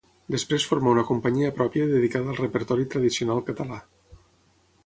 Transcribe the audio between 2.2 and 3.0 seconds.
al repertori